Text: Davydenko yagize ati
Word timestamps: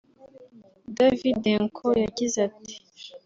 Davydenko 0.95 1.85
yagize 2.03 2.37
ati 2.47 2.75